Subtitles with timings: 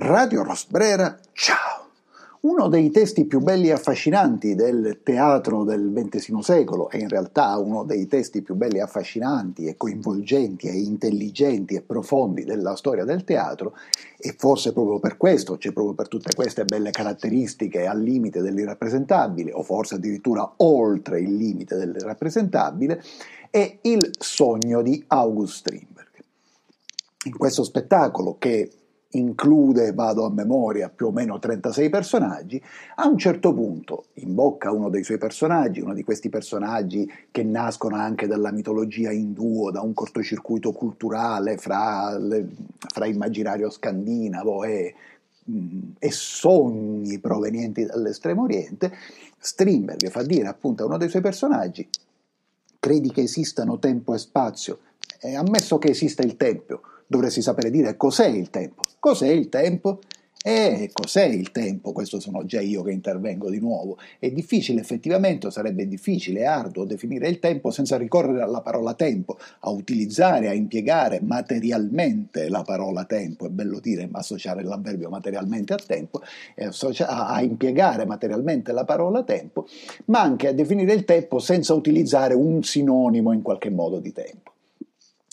[0.00, 1.88] Radio Rosbrera, ciao!
[2.42, 7.58] Uno dei testi più belli e affascinanti del teatro del XX secolo e in realtà
[7.58, 13.04] uno dei testi più belli e affascinanti e coinvolgenti e intelligenti e profondi della storia
[13.04, 13.74] del teatro
[14.16, 19.50] e forse proprio per questo, cioè proprio per tutte queste belle caratteristiche al limite dell'irrappresentabile
[19.52, 23.02] o forse addirittura oltre il limite dell'irrappresentabile,
[23.50, 26.06] è Il sogno di August Strindberg.
[27.24, 28.70] In questo spettacolo che
[29.12, 32.62] include, vado a memoria, più o meno 36 personaggi,
[32.96, 37.96] a un certo punto imbocca uno dei suoi personaggi, uno di questi personaggi che nascono
[37.96, 44.94] anche dalla mitologia induo, da un cortocircuito culturale fra, le, fra immaginario scandinavo e,
[45.50, 48.92] mm, e sogni provenienti dall'estremo oriente,
[49.38, 51.88] Strindberg fa dire appunto a uno dei suoi personaggi,
[52.78, 54.80] credi che esistano tempo e spazio,
[55.20, 58.82] e ammesso che esista il tempo, dovresti sapere dire cos'è il tempo.
[59.00, 59.98] Cos'è il tempo?
[60.40, 61.90] E cos'è il tempo?
[61.90, 63.98] Questo sono già io che intervengo di nuovo.
[64.20, 69.70] È difficile effettivamente, sarebbe difficile arduo definire il tempo senza ricorrere alla parola tempo, a
[69.70, 76.20] utilizzare, a impiegare materialmente la parola tempo, è bello dire associare l'avverbio materialmente a tempo,
[76.54, 79.66] a impiegare materialmente la parola tempo,
[80.06, 84.47] ma anche a definire il tempo senza utilizzare un sinonimo in qualche modo di tempo.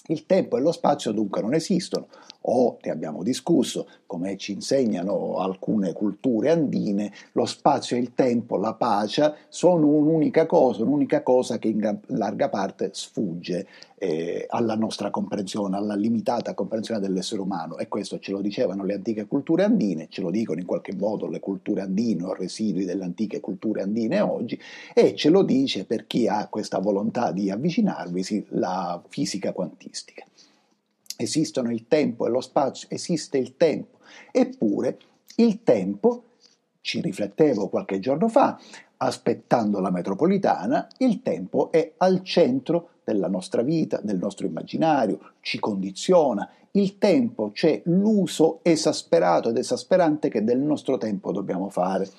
[0.08, 2.08] Il tempo e lo spazio dunque non esistono,
[2.48, 8.58] o ne abbiamo discusso, come ci insegnano alcune culture andine, lo spazio e il tempo,
[8.58, 15.10] la pace, sono un'unica cosa, un'unica cosa che in larga parte sfugge eh, alla nostra
[15.10, 17.78] comprensione, alla limitata comprensione dell'essere umano.
[17.78, 21.28] E questo ce lo dicevano le antiche culture andine, ce lo dicono in qualche modo
[21.28, 24.60] le culture andine o residui delle antiche culture andine oggi
[24.94, 30.24] e ce lo dice per chi ha questa volontà di avvicinarvisi la fisica quantistica
[31.18, 34.00] esistono il tempo e lo spazio, esiste il tempo.
[34.32, 34.98] Eppure
[35.38, 36.24] il tempo,
[36.82, 38.60] ci riflettevo qualche giorno fa,
[38.98, 45.60] aspettando la metropolitana, il tempo è al centro della nostra vita, del nostro immaginario, ci
[45.60, 46.50] condiziona.
[46.72, 52.10] Il tempo c'è l'uso esasperato ed esasperante che del nostro tempo dobbiamo fare.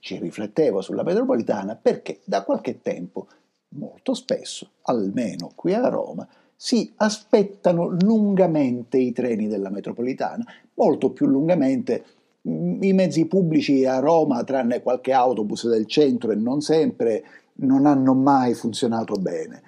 [0.00, 3.28] Ci riflettevo sulla metropolitana perché da qualche tempo,
[3.76, 6.26] molto spesso, almeno qui a Roma,
[6.62, 10.44] si aspettano lungamente i treni della metropolitana,
[10.74, 12.04] molto più lungamente
[12.46, 17.24] mm, i mezzi pubblici a Roma, tranne qualche autobus del centro e non sempre,
[17.60, 19.62] non hanno mai funzionato bene.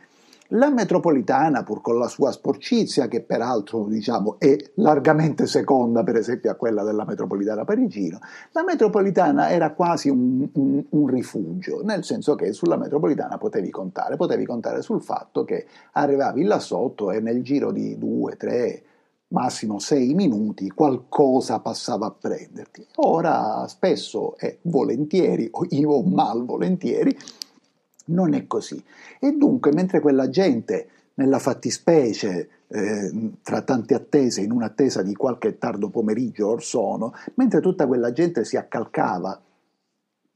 [0.55, 6.51] La metropolitana, pur con la sua sporcizia, che peraltro diciamo, è largamente seconda per esempio
[6.51, 8.19] a quella della metropolitana parigino,
[8.51, 14.17] la metropolitana era quasi un, un, un, rifugio, nel senso che sulla metropolitana potevi contare,
[14.17, 18.83] potevi contare sul fatto che arrivavi là sotto e nel giro di due, tre,
[19.29, 22.87] massimo sei minuti qualcosa passava a prenderti.
[22.97, 27.17] Ora spesso e volentieri, o io malvolentieri,
[28.07, 28.83] non è così.
[29.19, 35.59] E dunque, mentre quella gente, nella fattispecie, eh, tra tante attese, in un'attesa di qualche
[35.59, 39.41] tardo pomeriggio or sono, mentre tutta quella gente si accalcava,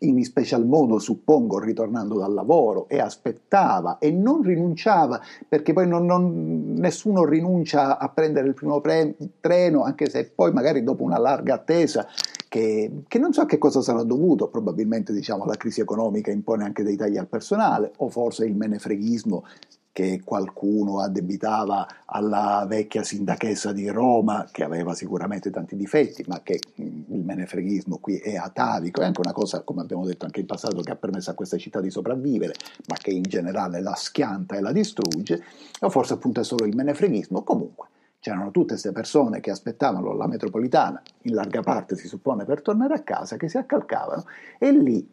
[0.01, 6.05] in special modo suppongo ritornando dal lavoro, e aspettava e non rinunciava, perché poi non,
[6.05, 11.19] non, nessuno rinuncia a prendere il primo pre- treno, anche se poi magari dopo una
[11.19, 12.07] larga attesa
[12.57, 16.65] che, che, non so a che cosa sarà dovuto, probabilmente diciamo, la crisi economica impone
[16.65, 19.45] anche dei tagli al personale o forse il menefreghismo
[19.93, 26.59] che qualcuno addebitava alla vecchia sindachessa di Roma, che aveva sicuramente tanti difetti, ma che
[26.77, 30.81] il menefreghismo qui è atavico, è anche una cosa, come abbiamo detto anche in passato,
[30.81, 32.55] che ha permesso a questa città di sopravvivere,
[32.89, 35.43] ma che in generale la schianta e la distrugge,
[35.81, 37.89] o forse appunto è solo il menefreghismo, comunque
[38.27, 42.95] C'erano tutte queste persone che aspettavano la metropolitana, in larga parte si suppone per tornare
[42.95, 44.25] a casa, che si accalcavano.
[44.59, 45.09] E lì,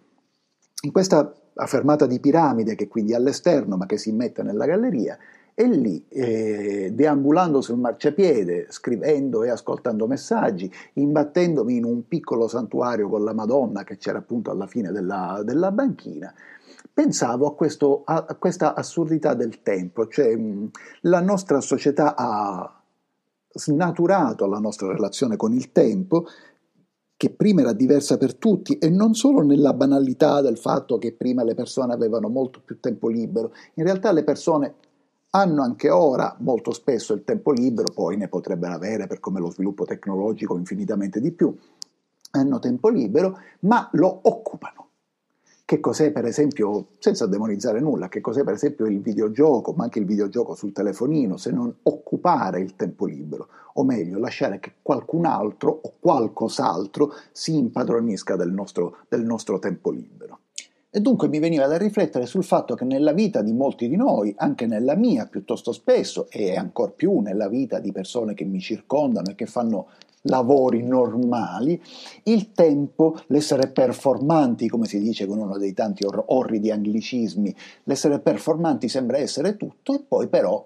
[0.81, 1.31] in questa
[1.67, 5.15] fermata di piramide che quindi è all'esterno ma che si immette nella galleria,
[5.53, 13.09] e lì, eh, deambulando sul marciapiede, scrivendo e ascoltando messaggi, imbattendomi in un piccolo santuario
[13.09, 16.33] con la Madonna che c'era appunto alla fine della, della banchina,
[16.91, 20.71] pensavo a, questo, a, questa assurdità del tempo, cioè mh,
[21.01, 22.77] la nostra società ha
[23.53, 26.25] snaturato la nostra relazione con il tempo,
[27.15, 31.43] che prima era diversa per tutti e non solo nella banalità del fatto che prima
[31.43, 34.73] le persone avevano molto più tempo libero, in realtà le persone
[35.29, 39.49] hanno anche ora molto spesso il tempo libero, poi ne potrebbero avere per come lo
[39.49, 41.55] sviluppo tecnologico infinitamente di più,
[42.31, 44.82] hanno tempo libero, ma lo occupano.
[45.65, 49.99] Che cos'è per esempio, senza demonizzare nulla, che cos'è per esempio il videogioco, ma anche
[49.99, 55.25] il videogioco sul telefonino, se non occupare il tempo libero, o meglio lasciare che qualcun
[55.25, 60.39] altro o qualcos'altro si impadronisca del nostro, del nostro tempo libero.
[60.95, 64.31] E dunque mi veniva da riflettere sul fatto che nella vita di molti di noi,
[64.37, 69.31] anche nella mia piuttosto spesso, e ancor più nella vita di persone che mi circondano
[69.31, 69.87] e che fanno
[70.23, 71.81] lavori normali,
[72.23, 78.19] il tempo, l'essere performanti, come si dice con uno dei tanti or- orridi anglicismi, l'essere
[78.19, 80.65] performanti sembra essere tutto e poi però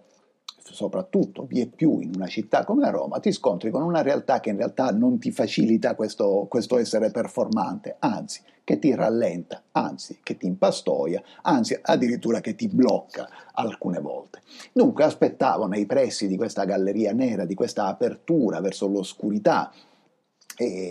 [0.74, 4.58] soprattutto vi più in una città come Roma, ti scontri con una realtà che in
[4.58, 10.46] realtà non ti facilita questo, questo essere performante, anzi che ti rallenta, anzi che ti
[10.46, 14.42] impastoia, anzi addirittura che ti blocca alcune volte.
[14.74, 19.72] Dunque aspettavo nei pressi di questa galleria nera, di questa apertura verso l'oscurità,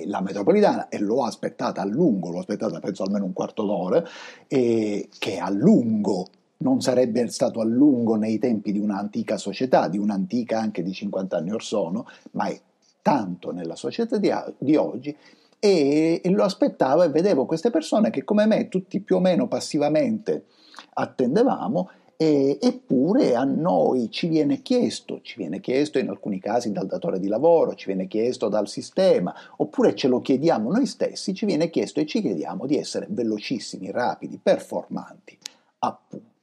[0.06, 4.02] la metropolitana e l'ho aspettata a lungo, l'ho aspettata penso almeno un quarto d'ora,
[4.46, 9.98] e che a lungo non sarebbe stato a lungo nei tempi di un'antica società, di
[9.98, 12.58] un'antica anche di 50 anni or sono, ma è
[13.02, 15.16] tanto nella società di, di oggi
[15.58, 19.48] e, e, lo aspettavo e vedevo queste persone che come me tutti più o meno
[19.48, 20.46] passivamente
[20.94, 26.86] attendevamo e, eppure a noi ci viene chiesto, ci viene chiesto in alcuni casi dal
[26.86, 31.44] datore di lavoro, ci viene chiesto dal sistema, oppure ce lo chiediamo noi stessi, ci
[31.44, 35.38] viene chiesto e ci chiediamo di essere velocissimi, rapidi, performanti
[35.78, 36.35] appunto.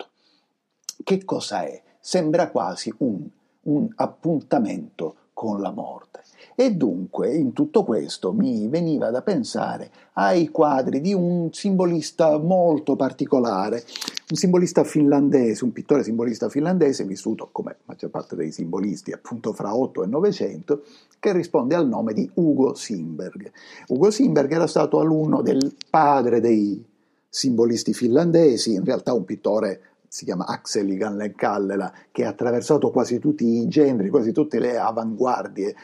[1.03, 1.81] Che cosa è?
[1.99, 3.27] Sembra quasi un,
[3.63, 6.21] un appuntamento con la morte.
[6.55, 12.95] E dunque in tutto questo mi veniva da pensare ai quadri di un simbolista molto
[12.95, 13.83] particolare,
[14.29, 19.75] un simbolista finlandese, un pittore simbolista finlandese vissuto come maggior parte dei simbolisti appunto fra
[19.75, 20.83] 8 e 900,
[21.19, 23.51] che risponde al nome di Ugo Simberg.
[23.87, 26.83] Ugo Simberg era stato alunno del padre dei
[27.27, 33.45] simbolisti finlandesi, in realtà un pittore si chiama Axel Gallen-Kallela, che ha attraversato quasi tutti
[33.45, 35.75] i generi, quasi tutte le avanguardie,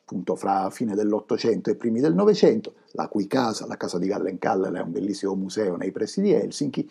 [0.00, 4.80] appunto fra fine dell'Ottocento e primi del Novecento, la cui casa, la casa di Gallen-Kallela,
[4.80, 6.90] è un bellissimo museo nei pressi di Helsinki,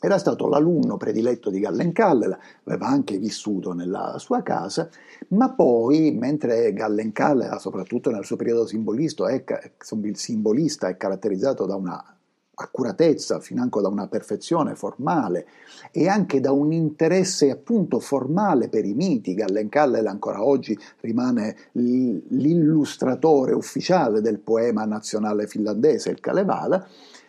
[0.00, 4.88] era stato l'alunno prediletto di Gallen-Kallela, aveva anche vissuto nella sua casa,
[5.28, 12.17] ma poi, mentre Gallen-Kallela, soprattutto nel suo periodo simbolista, è caratterizzato da una
[12.60, 15.46] accuratezza, financo da una perfezione formale
[15.92, 19.34] e anche da un interesse appunto formale per i miti.
[19.34, 26.86] Gallen Kallel ancora oggi rimane l'illustratore ufficiale del poema nazionale finlandese, il Kalevala.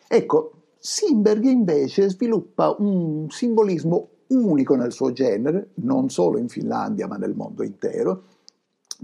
[0.08, 7.18] Ecco, Simberg invece sviluppa un simbolismo unico nel suo genere, non solo in Finlandia ma
[7.18, 8.24] nel mondo intero,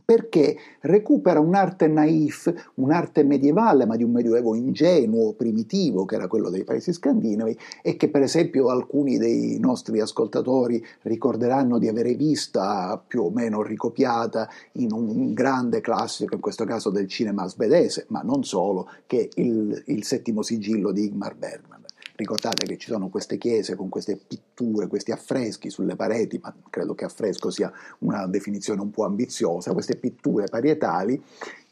[0.05, 6.51] perché recupera un'arte naif, un'arte medievale, ma di un medioevo ingenuo, primitivo, che era quello
[6.51, 13.01] dei paesi scandinavi, e che per esempio alcuni dei nostri ascoltatori ricorderanno di avere vista
[13.05, 18.21] più o meno ricopiata in un grande classico, in questo caso del cinema svedese, ma
[18.21, 21.84] non solo, che è il, il settimo sigillo di Igmar Bergman.
[22.15, 26.95] Ricordate che ci sono queste chiese con queste pitture, questi affreschi sulle pareti, ma credo
[26.95, 31.21] che affresco sia una definizione un po' ambiziosa, queste pitture parietali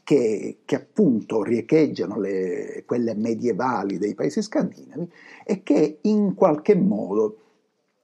[0.03, 5.09] che, che, appunto riecheggiano le, quelle medievali dei paesi scandinavi
[5.45, 7.37] e che in qualche modo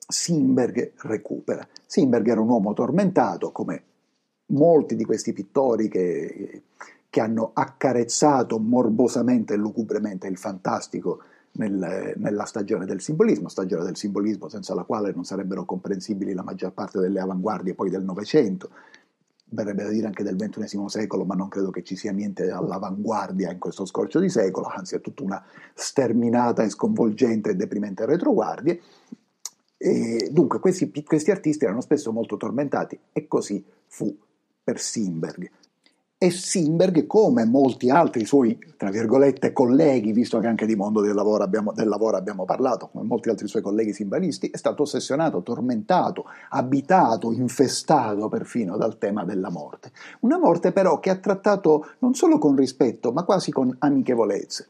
[0.08, 1.68] Simberg recupera.
[1.86, 3.84] Simberg era un uomo tormentato, come
[4.48, 6.64] molti di questi pittori che,
[7.10, 11.22] che hanno accarezzato morbosamente e lugubremente il fantastico
[11.54, 16.44] nel, nella stagione del simbolismo, stagione del simbolismo senza la quale non sarebbero comprensibili la
[16.44, 18.70] maggior parte delle avanguardie poi del Novecento,
[19.52, 23.52] verrebbe da dire anche del XXI secolo, ma non credo che ci sia niente all'avanguardia
[23.52, 28.78] in questo scorcio di secolo, anzi è tutta una sterminata e sconvolgente e deprimente retroguardia.
[29.82, 34.16] E dunque questi, questi artisti erano spesso molto tormentati e così fu
[34.64, 35.50] per Simberg
[36.22, 41.14] e Simberg, come molti altri suoi, tra virgolette, colleghi, visto che anche di mondo del
[41.16, 45.42] lavoro abbiamo, del lavoro abbiamo parlato, come molti altri suoi colleghi simbalisti, è stato ossessionato,
[45.42, 49.94] tormentato, abitato, infestato perfino dal tema della morte.
[50.20, 54.66] Una morte però che ha trattato non solo con rispetto, ma quasi con amichevolezza.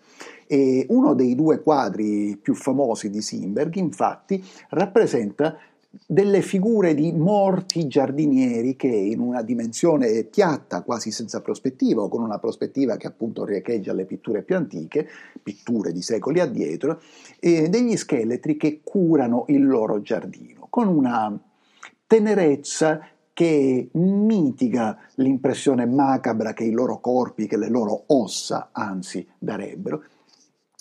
[0.45, 5.57] E uno dei due quadri più famosi di Simberg, infatti, rappresenta
[6.05, 12.21] delle figure di morti giardinieri che in una dimensione piatta, quasi senza prospettiva, o con
[12.21, 15.07] una prospettiva che appunto riecheggia le pitture più antiche,
[15.41, 17.01] pitture di secoli addietro,
[17.39, 21.37] eh, degli scheletri che curano il loro giardino, con una
[22.05, 30.03] tenerezza che mitiga l'impressione macabra che i loro corpi, che le loro ossa anzi darebbero,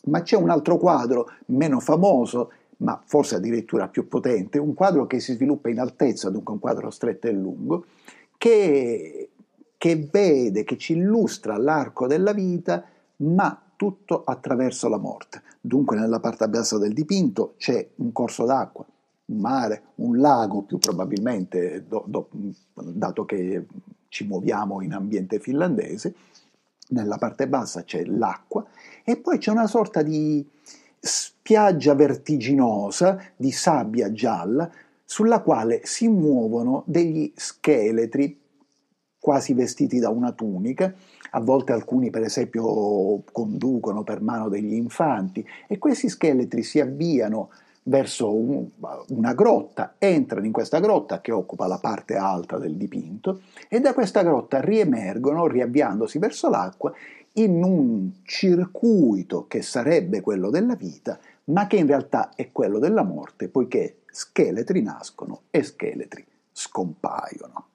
[0.04, 5.20] Ma c'è un altro quadro meno famoso, ma forse addirittura più potente, un quadro che
[5.20, 7.86] si sviluppa in altezza, dunque un quadro stretto e lungo,
[8.36, 9.30] che,
[9.76, 12.84] che vede, che ci illustra l'arco della vita,
[13.16, 15.42] ma tutto attraverso la morte.
[15.60, 18.86] Dunque nella parte bassa del dipinto c'è un corso d'acqua,
[19.26, 22.28] un mare, un lago più probabilmente, do, do,
[22.74, 23.66] dato che
[24.08, 26.14] ci muoviamo in ambiente finlandese,
[26.90, 28.64] nella parte bassa c'è l'acqua
[29.04, 30.46] e poi c'è una sorta di
[31.00, 34.70] spiaggia vertiginosa di sabbia gialla
[35.04, 38.38] sulla quale si muovono degli scheletri
[39.18, 40.94] quasi vestiti da una tunica,
[41.30, 47.50] a volte alcuni per esempio conducono per mano degli infanti e questi scheletri si avviano
[47.88, 48.68] verso un,
[49.08, 53.94] una grotta, entrano in questa grotta che occupa la parte alta del dipinto e da
[53.94, 56.92] questa grotta riemergono, riavviandosi verso l'acqua,
[57.34, 63.04] in un circuito che sarebbe quello della vita, ma che in realtà è quello della
[63.04, 67.66] morte, poiché scheletri nascono e scheletri scompaiono.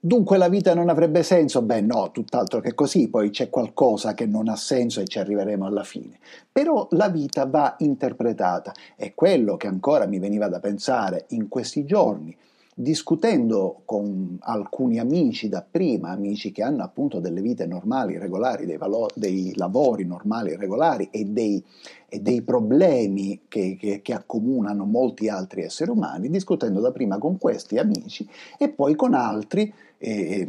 [0.00, 1.60] Dunque la vita non avrebbe senso?
[1.60, 5.66] Beh no, tutt'altro che così, poi c'è qualcosa che non ha senso e ci arriveremo
[5.66, 6.20] alla fine.
[6.52, 11.84] Però la vita va interpretata, è quello che ancora mi veniva da pensare in questi
[11.84, 12.36] giorni,
[12.80, 18.76] discutendo con alcuni amici da prima, amici che hanno appunto delle vite normali, regolari, dei,
[18.76, 21.62] valo- dei lavori normali, regolari e dei,
[22.08, 27.36] e dei problemi che, che, che, accomunano molti altri esseri umani, discutendo da prima con
[27.36, 29.72] questi amici e poi con altri.
[29.98, 30.46] Eh,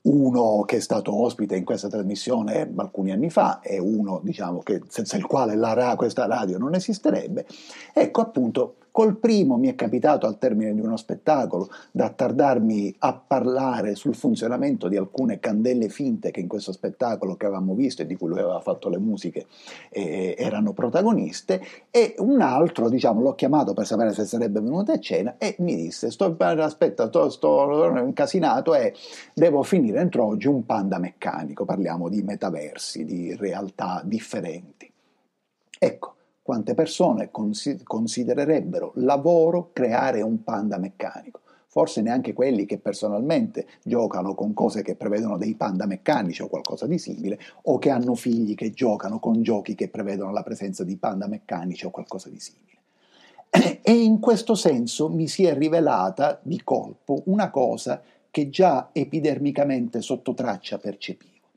[0.00, 4.82] uno che è stato ospite in questa trasmissione alcuni anni fa e uno diciamo, che,
[4.86, 7.44] senza il quale la, questa radio non esisterebbe.
[7.92, 13.94] Ecco appunto Col primo mi è capitato al termine di uno spettacolo d'attardarmi a parlare
[13.94, 18.16] sul funzionamento di alcune candele finte che in questo spettacolo che avevamo visto e di
[18.16, 19.46] cui lui aveva fatto le musiche
[19.90, 21.62] eh, erano protagoniste
[21.92, 25.76] e un altro, diciamo, l'ho chiamato per sapere se sarebbe venuto a cena e mi
[25.76, 28.94] disse sto, aspetta, sto, sto incasinato e
[29.32, 34.90] devo finire entro oggi un panda meccanico, parliamo di metaversi, di realtà differenti.
[35.78, 36.14] Ecco,
[36.48, 41.40] quante persone considererebbero lavoro creare un panda meccanico.
[41.66, 46.86] Forse neanche quelli che personalmente giocano con cose che prevedono dei panda meccanici o qualcosa
[46.86, 50.96] di simile, o che hanno figli che giocano con giochi che prevedono la presenza di
[50.96, 53.80] panda meccanici o qualcosa di simile.
[53.82, 58.00] E in questo senso mi si è rivelata di colpo una cosa
[58.30, 61.48] che già epidermicamente sotto traccia percepivo.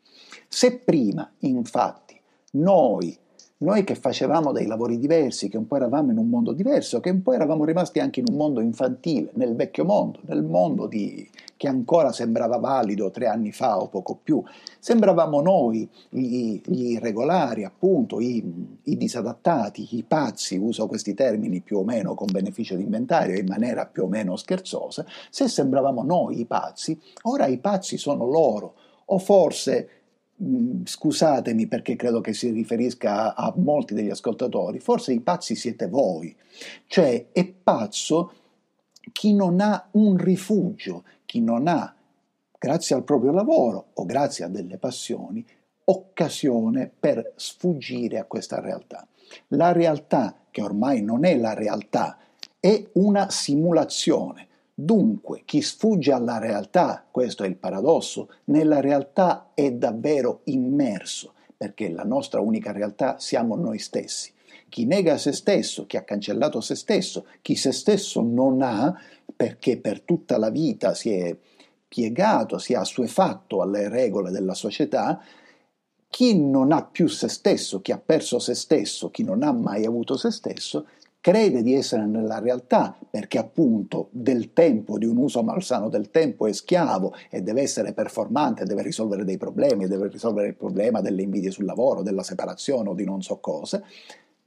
[0.50, 2.20] Se prima, infatti,
[2.52, 3.18] noi
[3.62, 7.12] noi che facevamo dei lavori diversi, che un po' eravamo in un mondo diverso, che
[7.12, 11.30] un po' eravamo rimasti anche in un mondo infantile, nel vecchio mondo, nel mondo di,
[11.58, 14.44] che ancora sembrava valido tre anni fa o poco più,
[14.80, 18.44] sembravamo noi gli, gli irregolari, appunto, i,
[18.84, 23.46] i, disadattati, i pazzi, uso questi termini più o meno con beneficio di inventario in
[23.46, 28.74] maniera più o meno scherzosa, se sembravamo noi i pazzi, ora i pazzi sono loro,
[29.06, 30.01] o forse
[30.84, 35.88] scusatemi perché credo che si riferisca a, a, molti degli ascoltatori, forse i pazzi siete
[35.88, 36.36] voi,
[36.88, 38.34] cioè è pazzo
[39.12, 41.94] chi non ha un rifugio, chi non ha,
[42.58, 45.46] grazie al proprio lavoro o grazie a delle passioni,
[45.86, 49.08] occasione per sfuggire a questa realtà.
[49.50, 52.18] La realtà, che ormai non è la realtà,
[52.60, 59.72] è una simulazione Dunque, chi sfugge alla realtà, questo è il paradosso, nella realtà è
[59.72, 64.32] davvero immerso, perché la nostra unica realtà siamo noi stessi.
[64.70, 68.98] Chi nega se stesso, chi ha cancellato se stesso, chi se stesso non ha,
[69.36, 71.36] perché per tutta la vita si è
[71.88, 75.22] piegato, si è assuefatto alle regole della società,
[76.08, 79.86] chi non ha più se stesso, chi ha perso se stesso, chi non ha mai
[79.86, 80.88] avuto se stesso,
[81.22, 86.48] crede di essere nella realtà perché appunto del tempo, di un uso malsano del tempo
[86.48, 91.22] è schiavo e deve essere performante, deve risolvere dei problemi, deve risolvere il problema delle
[91.22, 93.84] invidie sul lavoro, della separazione o di non so cosa,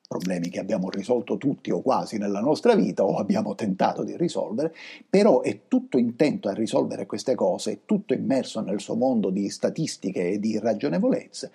[0.07, 4.75] problemi che abbiamo risolto tutti o quasi nella nostra vita o abbiamo tentato di risolvere,
[5.09, 9.49] però è tutto intento a risolvere queste cose, è tutto immerso nel suo mondo di
[9.49, 11.53] statistiche e di ragionevolezze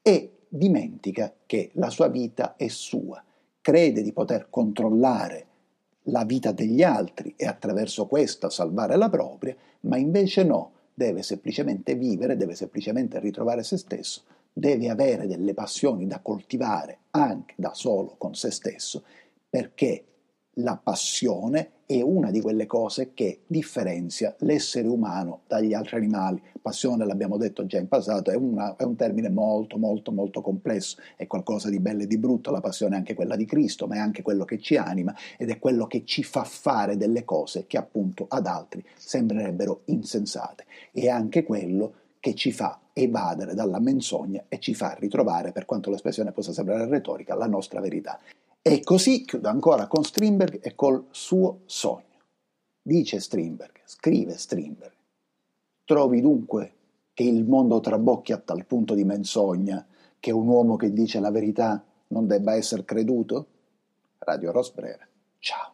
[0.00, 3.20] e dimentica che la sua vita è sua
[3.60, 5.46] crede di poter controllare
[6.04, 11.94] la vita degli altri e attraverso questa salvare la propria, ma invece no, deve semplicemente
[11.94, 18.14] vivere, deve semplicemente ritrovare se stesso, deve avere delle passioni da coltivare anche da solo
[18.18, 19.04] con se stesso,
[19.48, 20.04] perché
[20.54, 26.40] la passione è una di quelle cose che differenzia l'essere umano dagli altri animali.
[26.62, 30.98] Passione, l'abbiamo detto già in passato, è, una, è, un termine molto, molto, molto complesso,
[31.16, 33.96] è qualcosa di bello e di brutto, la passione è anche quella di Cristo, ma
[33.96, 37.66] è anche quello che ci anima ed è quello che ci fa fare delle cose
[37.66, 40.66] che appunto ad altri sembrerebbero insensate.
[40.92, 45.90] È anche quello che ci fa evadere dalla menzogna e ci fa ritrovare, per quanto
[45.90, 48.20] l'espressione possa sembrare retorica, la nostra verità.
[48.62, 52.04] E così chiudo ancora con Strindberg e col suo sogno.
[52.82, 54.92] Dice Strindberg, scrive Strindberg,
[55.84, 56.74] trovi dunque
[57.14, 59.86] che il mondo trabocchi a tal punto di menzogna
[60.18, 63.46] che un uomo che dice la verità non debba essere creduto?
[64.18, 65.08] Radio Rosbrera.
[65.38, 65.69] Ciao.